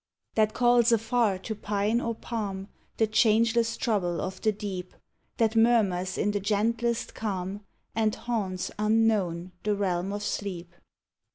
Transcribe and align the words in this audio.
That 0.33 0.55
calls 0.55 0.91
afar 0.91 1.37
to 1.37 1.53
pine 1.53 2.01
or 2.01 2.15
palm 2.15 2.69
The 2.97 3.05
changeless 3.05 3.77
trouble 3.77 4.19
of 4.19 4.41
the 4.41 4.51
deep; 4.51 4.95
That 5.37 5.55
murmurs 5.55 6.17
in 6.17 6.31
the 6.31 6.39
gentlest 6.39 7.13
calm, 7.13 7.61
And 7.93 8.15
haunts, 8.15 8.71
unknown, 8.79 9.51
the 9.61 9.75
realm 9.75 10.11
of 10.11 10.23
sleep. 10.23 10.73